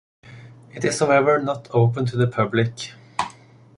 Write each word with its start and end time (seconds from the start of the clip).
It 0.73 0.83
is 0.83 0.97
however 0.99 1.37
not 1.39 1.67
open 1.71 2.07
to 2.07 2.17
the 2.17 2.25
public. 2.25 2.93